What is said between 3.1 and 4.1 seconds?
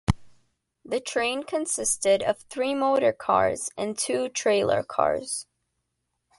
cars and